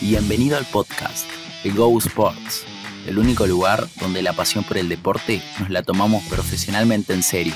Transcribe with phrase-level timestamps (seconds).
[0.00, 1.28] Bienvenido al podcast
[1.62, 2.64] de Go Sports,
[3.06, 7.52] el único lugar donde la pasión por el deporte nos la tomamos profesionalmente en serio.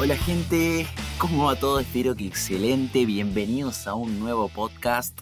[0.00, 0.86] Hola gente,
[1.18, 1.78] ¿cómo va todo?
[1.78, 5.20] Espero que excelente, bienvenidos a un nuevo podcast.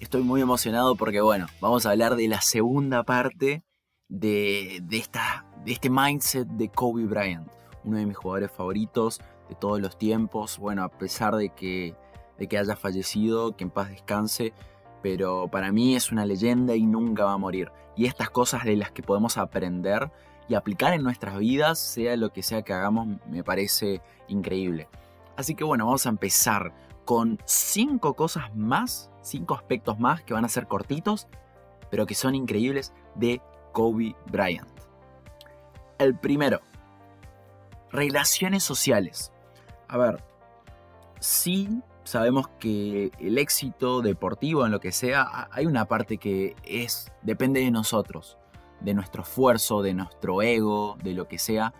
[0.00, 3.64] Estoy muy emocionado porque bueno, vamos a hablar de la segunda parte
[4.06, 7.48] de, esta, de este mindset de Kobe Bryant,
[7.84, 10.58] uno de mis jugadores favoritos, de todos los tiempos.
[10.58, 11.94] Bueno, a pesar de que,
[12.38, 14.54] de que haya fallecido, que en paz descanse,
[15.02, 17.70] pero para mí es una leyenda y nunca va a morir.
[17.96, 20.10] Y estas cosas de las que podemos aprender
[20.48, 24.88] y aplicar en nuestras vidas, sea lo que sea que hagamos, me parece increíble.
[25.36, 26.72] Así que bueno, vamos a empezar
[27.04, 31.26] con cinco cosas más, cinco aspectos más que van a ser cortitos,
[31.90, 34.70] pero que son increíbles de Kobe Bryant.
[35.98, 36.60] El primero,
[37.90, 39.32] relaciones sociales.
[39.90, 40.22] A ver,
[41.18, 41.68] sí
[42.04, 47.58] sabemos que el éxito deportivo en lo que sea, hay una parte que es depende
[47.58, 48.38] de nosotros,
[48.80, 51.74] de nuestro esfuerzo, de nuestro ego, de lo que sea,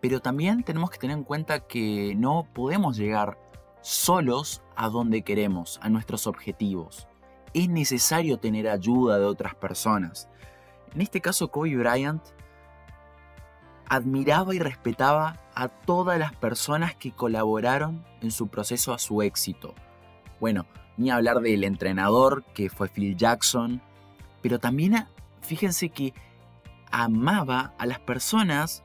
[0.00, 3.36] pero también tenemos que tener en cuenta que no podemos llegar
[3.82, 7.06] solos a donde queremos, a nuestros objetivos.
[7.52, 10.26] Es necesario tener ayuda de otras personas.
[10.94, 12.22] En este caso, Kobe Bryant
[13.92, 19.74] admiraba y respetaba a todas las personas que colaboraron en su proceso a su éxito.
[20.40, 20.64] Bueno,
[20.96, 23.82] ni hablar del entrenador que fue Phil Jackson,
[24.40, 25.06] pero también
[25.42, 26.14] fíjense que
[26.90, 28.82] amaba a las personas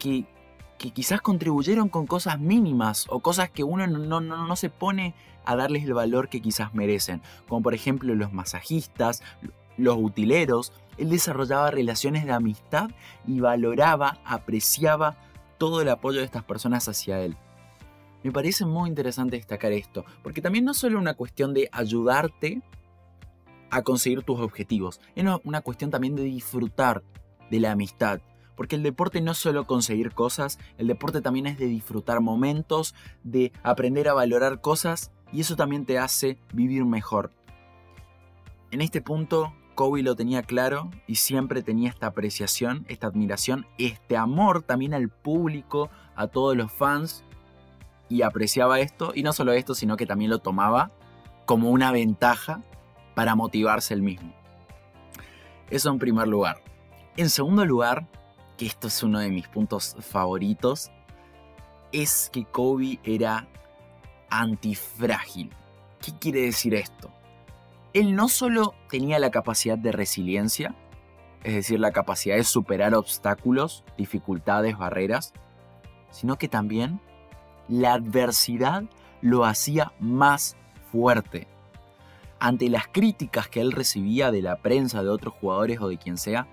[0.00, 0.26] que,
[0.76, 5.54] quizás contribuyeron con cosas mínimas o cosas que uno no, no, no se pone a
[5.54, 9.22] darles el valor que quizás merecen, como por ejemplo los masajistas,
[9.76, 12.90] los utileros, él desarrollaba relaciones de amistad
[13.26, 15.16] y valoraba, apreciaba
[15.58, 17.36] todo el apoyo de estas personas hacia él.
[18.22, 22.62] Me parece muy interesante destacar esto, porque también no es solo una cuestión de ayudarte
[23.70, 27.02] a conseguir tus objetivos, es una cuestión también de disfrutar
[27.50, 28.20] de la amistad.
[28.54, 32.94] Porque el deporte no es solo conseguir cosas, el deporte también es de disfrutar momentos,
[33.24, 37.32] de aprender a valorar cosas y eso también te hace vivir mejor.
[38.70, 44.16] En este punto Kobe lo tenía claro y siempre tenía esta apreciación, esta admiración, este
[44.16, 47.24] amor también al público, a todos los fans
[48.08, 50.90] y apreciaba esto y no solo esto, sino que también lo tomaba
[51.46, 52.62] como una ventaja
[53.14, 54.34] para motivarse él mismo.
[55.70, 56.62] Eso en primer lugar.
[57.16, 58.06] En segundo lugar,
[58.58, 60.90] que esto es uno de mis puntos favoritos,
[61.92, 63.48] es que Kobe era
[64.28, 65.50] antifrágil.
[66.00, 67.10] ¿Qué quiere decir esto?
[67.94, 70.74] Él no solo tenía la capacidad de resiliencia,
[71.44, 75.32] es decir, la capacidad de superar obstáculos, dificultades, barreras,
[76.10, 77.00] sino que también
[77.68, 78.84] la adversidad
[79.20, 80.56] lo hacía más
[80.90, 81.48] fuerte.
[82.38, 86.16] Ante las críticas que él recibía de la prensa, de otros jugadores o de quien
[86.16, 86.48] sea,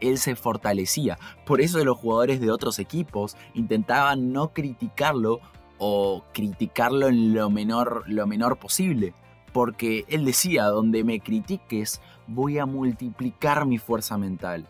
[0.00, 1.18] él se fortalecía.
[1.46, 5.40] Por eso los jugadores de otros equipos intentaban no criticarlo
[5.78, 9.14] o criticarlo en lo menor, lo menor posible
[9.52, 14.68] porque él decía, donde me critiques, voy a multiplicar mi fuerza mental.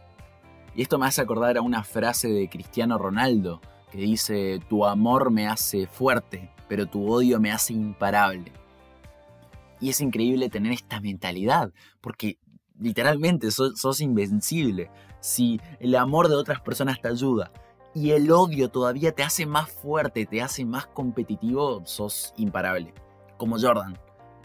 [0.75, 3.61] Y esto me hace acordar a una frase de Cristiano Ronaldo,
[3.91, 8.53] que dice, tu amor me hace fuerte, pero tu odio me hace imparable.
[9.81, 12.39] Y es increíble tener esta mentalidad, porque
[12.79, 14.91] literalmente sos, invencible.
[15.21, 17.53] Si el amor de otras personas te ayuda
[17.95, 22.95] y el odio todavía te hace más fuerte, te hace más competitivo, sos imparable.
[23.37, 23.99] Como Jordan.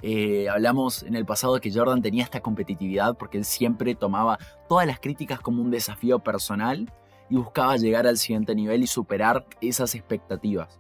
[0.08, 4.38] Eh, hablamos en el pasado de que Jordan tenía esta competitividad porque él siempre tomaba
[4.70, 6.94] todas las críticas como un desafío personal
[7.28, 10.78] y buscaba llegar al siguiente nivel y superar esas expectativas.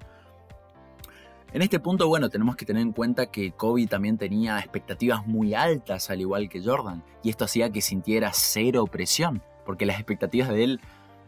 [1.53, 5.55] En este punto, bueno, tenemos que tener en cuenta que Kobe también tenía expectativas muy
[5.55, 10.49] altas, al igual que Jordan, y esto hacía que sintiera cero presión, porque las expectativas
[10.49, 10.81] de él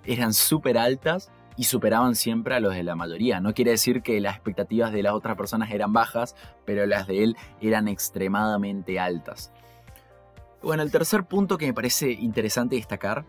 [0.05, 3.41] eran súper altas y superaban siempre a los de la mayoría.
[3.41, 6.35] No quiere decir que las expectativas de las otras personas eran bajas,
[6.65, 9.51] pero las de él eran extremadamente altas.
[10.61, 13.25] Bueno, el tercer punto que me parece interesante destacar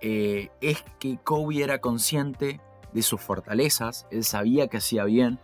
[0.00, 2.60] eh, es que Kobe era consciente
[2.92, 5.40] de sus fortalezas, él sabía que hacía bien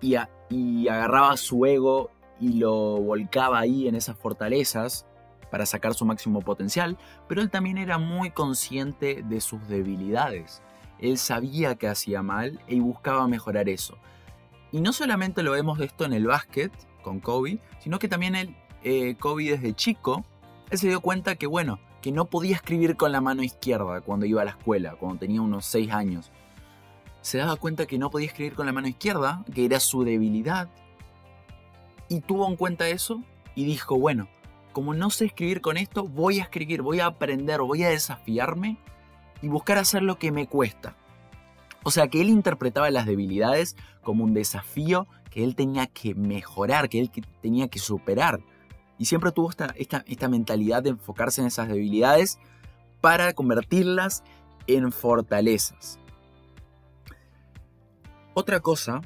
[0.00, 0.16] y,
[0.50, 2.10] y agarraba su ego
[2.40, 5.06] y lo volcaba ahí en esas fortalezas
[5.50, 10.62] para sacar su máximo potencial, pero él también era muy consciente de sus debilidades.
[11.00, 13.96] Él sabía que hacía mal y buscaba mejorar eso.
[14.72, 16.72] Y no solamente lo vemos de esto en el básquet
[17.02, 20.24] con Kobe, sino que también él, eh, Kobe desde chico,
[20.70, 24.26] él se dio cuenta que bueno, que no podía escribir con la mano izquierda cuando
[24.26, 26.30] iba a la escuela, cuando tenía unos 6 años.
[27.22, 30.68] Se daba cuenta que no podía escribir con la mano izquierda, que era su debilidad,
[32.10, 33.22] Y tuvo en cuenta eso
[33.54, 34.28] y dijo, bueno,
[34.72, 38.78] como no sé escribir con esto, voy a escribir, voy a aprender, voy a desafiarme
[39.42, 40.96] y buscar hacer lo que me cuesta.
[41.84, 46.88] O sea que él interpretaba las debilidades como un desafío que él tenía que mejorar,
[46.88, 48.40] que él tenía que superar.
[48.98, 52.38] Y siempre tuvo esta, esta, esta mentalidad de enfocarse en esas debilidades
[53.00, 54.24] para convertirlas
[54.66, 55.98] en fortalezas.
[58.34, 59.00] Otra cosa,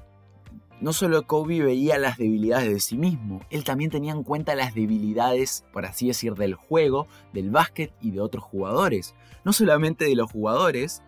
[0.82, 4.74] no solo Kobe veía las debilidades de sí mismo, él también tenía en cuenta las
[4.74, 9.14] debilidades, por así decir, del juego, del básquet y de otros jugadores.
[9.44, 11.00] No solamente de los jugadores,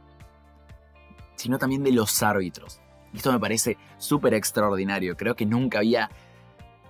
[1.34, 2.80] sino también de los árbitros.
[3.12, 5.16] Esto me parece súper extraordinario.
[5.16, 6.08] Creo que nunca había,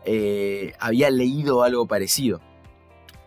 [0.04, 2.42] eh, había leído algo parecido.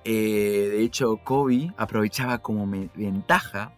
[0.04, 3.74] Eh, de hecho, Kobe aprovechaba como ventaja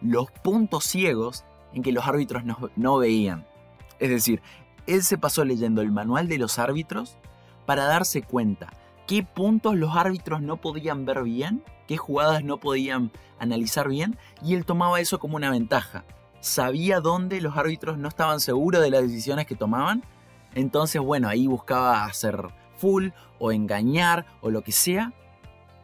[0.00, 3.46] los puntos ciegos en que los árbitros no, no veían.
[4.00, 4.42] Es decir,
[4.86, 7.16] él se pasó leyendo el manual de los árbitros
[7.66, 8.72] para darse cuenta
[9.06, 14.54] qué puntos los árbitros no podían ver bien, qué jugadas no podían analizar bien, y
[14.54, 16.04] él tomaba eso como una ventaja
[16.44, 20.04] sabía dónde los árbitros no estaban seguros de las decisiones que tomaban.
[20.54, 23.08] Entonces, bueno, ahí buscaba hacer full
[23.38, 25.12] o engañar o lo que sea.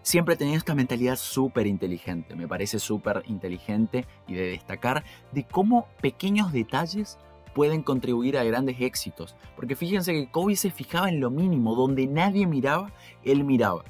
[0.03, 2.37] Siempre tenía esta mentalidad súper inteligente.
[2.37, 7.19] Me parece súper inteligente y de destacar de cómo pequeños detalles
[7.55, 9.37] pueden contribuir a grandes éxitos.
[9.57, 12.93] Porque fíjense que Kobe se fijaba en lo mínimo, donde nadie miraba,
[13.25, 13.85] él miraba.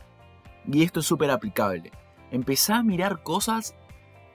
[0.66, 1.92] Y esto es súper aplicable.
[2.30, 3.74] Empezá a mirar cosas,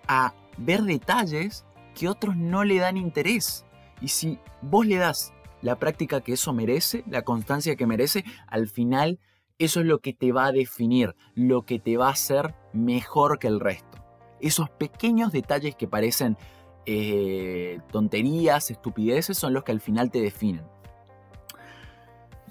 [0.07, 3.65] a ver detalles que otros no le dan interés.
[4.01, 8.67] Y si vos le das la práctica que eso merece, la constancia que merece, al
[8.67, 9.19] final
[9.57, 13.39] eso es lo que te va a definir, lo que te va a hacer mejor
[13.39, 13.97] que el resto.
[14.41, 16.37] Esos pequeños detalles que parecen
[16.85, 20.65] eh, tonterías, estupideces, son los que al final te definen.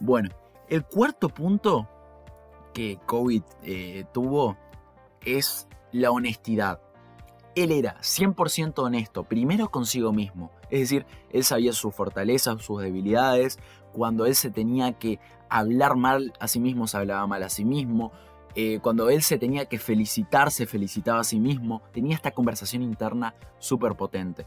[0.00, 0.30] Bueno,
[0.68, 1.88] el cuarto punto
[2.72, 4.56] que COVID eh, tuvo
[5.24, 6.80] es la honestidad
[7.54, 10.50] él era 100% honesto, primero consigo mismo.
[10.70, 13.58] Es decir, él sabía sus fortalezas, sus debilidades.
[13.92, 17.64] Cuando él se tenía que hablar mal a sí mismo, se hablaba mal a sí
[17.64, 18.12] mismo.
[18.54, 21.82] Eh, cuando él se tenía que felicitar, se felicitaba a sí mismo.
[21.92, 24.46] Tenía esta conversación interna súper potente.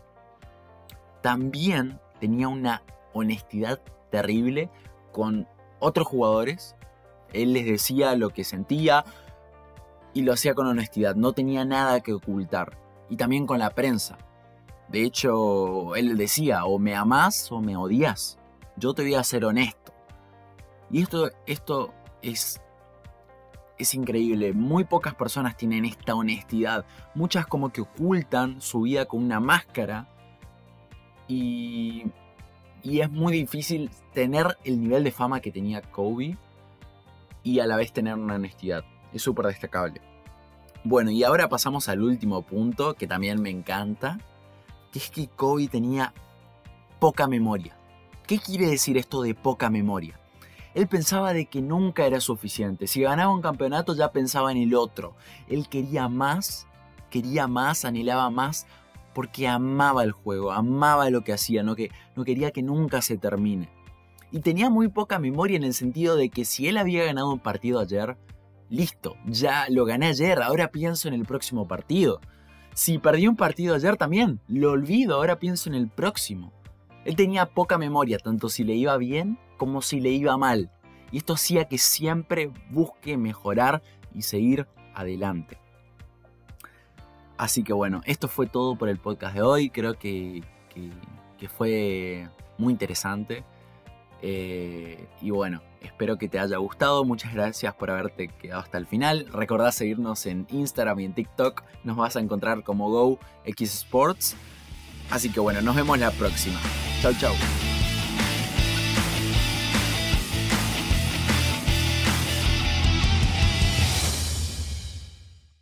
[1.22, 2.84] También tenía una
[3.14, 4.70] honestidad terrible
[5.12, 5.48] con
[5.80, 6.76] otros jugadores.
[7.34, 9.04] Él les decía lo que sentía
[10.14, 11.16] y lo hacía con honestidad.
[11.16, 12.78] No tenía nada que ocultar
[13.10, 14.18] y también con la prensa.
[14.88, 18.40] De hecho, él decía, o me amás o me odias.
[18.78, 19.94] Yo te voy a ser honesto.
[20.90, 22.62] Y esto, esto es,
[23.78, 24.54] es increíble.
[24.54, 26.86] Muy pocas personas tienen esta honestidad.
[27.16, 30.08] Muchas como que ocultan su vida con una máscara.
[31.28, 32.06] Y,
[32.84, 36.38] y es muy difícil tener el nivel de fama que tenía Kobe
[37.44, 38.84] y a la vez tener una honestidad.
[39.14, 40.02] Es súper destacable.
[40.84, 44.20] Bueno, y ahora pasamos al último punto que también me encanta,
[44.92, 46.14] que es que Kobe tenía
[47.00, 47.76] poca memoria.
[48.26, 50.20] ¿Qué quiere decir esto de poca memoria?
[50.78, 52.86] Él pensaba de que nunca era suficiente.
[52.86, 55.16] Si ganaba un campeonato ya pensaba en el otro.
[55.50, 56.68] Él quería más,
[57.10, 58.68] quería más, anhelaba más,
[59.16, 63.18] porque amaba el juego, amaba lo que hacía, no, que, no quería que nunca se
[63.18, 63.70] termine.
[64.32, 67.40] Y tenía muy poca memoria en el sentido de que si él había ganado un
[67.40, 68.16] partido ayer,
[68.70, 72.22] listo, ya lo gané ayer, ahora pienso en el próximo partido.
[72.76, 76.54] Si perdí un partido ayer también, lo olvido, ahora pienso en el próximo.
[77.04, 80.72] Él tenía poca memoria, tanto si le iba bien como si le iba mal.
[81.12, 83.82] Y esto hacía que siempre busque mejorar
[84.14, 85.58] y seguir adelante.
[87.38, 89.70] Así que bueno, esto fue todo por el podcast de hoy.
[89.70, 90.44] Creo que,
[91.38, 93.44] que, fue muy interesante.
[94.22, 97.04] Eh, y bueno, Espero que te haya gustado.
[97.06, 99.28] Muchas gracias por haberte quedado hasta el final.
[99.32, 101.64] Recordá seguirnos en Instagram y en TikTok.
[101.84, 104.36] Nos vas a encontrar como Go X Sports.
[105.10, 106.60] Así que bueno, nos vemos la próxima.
[107.02, 107.34] Chau, chau.